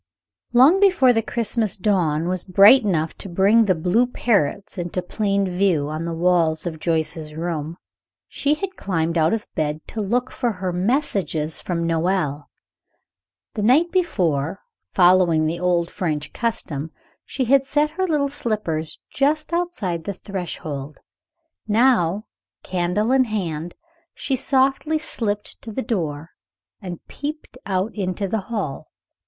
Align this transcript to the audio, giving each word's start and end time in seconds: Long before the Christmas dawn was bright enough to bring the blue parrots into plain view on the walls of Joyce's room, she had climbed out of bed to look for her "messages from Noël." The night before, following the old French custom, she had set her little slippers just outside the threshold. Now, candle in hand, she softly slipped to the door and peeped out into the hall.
Long 0.51 0.79
before 0.79 1.13
the 1.13 1.21
Christmas 1.21 1.77
dawn 1.77 2.27
was 2.27 2.43
bright 2.43 2.81
enough 2.83 3.13
to 3.19 3.29
bring 3.29 3.65
the 3.65 3.75
blue 3.75 4.07
parrots 4.07 4.79
into 4.79 4.99
plain 5.03 5.45
view 5.55 5.89
on 5.89 6.05
the 6.05 6.15
walls 6.15 6.65
of 6.65 6.79
Joyce's 6.79 7.35
room, 7.35 7.77
she 8.27 8.55
had 8.55 8.75
climbed 8.75 9.15
out 9.15 9.31
of 9.31 9.45
bed 9.53 9.87
to 9.89 10.01
look 10.01 10.31
for 10.31 10.53
her 10.53 10.73
"messages 10.73 11.61
from 11.61 11.87
Noël." 11.87 12.45
The 13.53 13.61
night 13.61 13.91
before, 13.91 14.61
following 14.91 15.45
the 15.45 15.59
old 15.59 15.91
French 15.91 16.33
custom, 16.33 16.89
she 17.23 17.45
had 17.45 17.63
set 17.63 17.91
her 17.91 18.07
little 18.07 18.27
slippers 18.29 18.97
just 19.11 19.53
outside 19.53 20.05
the 20.05 20.13
threshold. 20.13 20.97
Now, 21.67 22.25
candle 22.63 23.11
in 23.11 23.25
hand, 23.25 23.75
she 24.15 24.35
softly 24.35 24.97
slipped 24.97 25.61
to 25.61 25.71
the 25.71 25.83
door 25.83 26.31
and 26.81 27.05
peeped 27.07 27.55
out 27.67 27.93
into 27.93 28.27
the 28.27 28.39
hall. 28.49 28.89